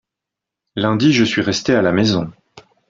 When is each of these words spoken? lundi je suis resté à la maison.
lundi 0.77 1.13
je 1.13 1.23
suis 1.23 1.41
resté 1.43 1.75
à 1.75 1.83
la 1.83 1.91
maison. 1.91 2.31